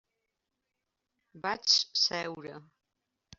Vaig 1.43 1.77
seure. 2.05 2.55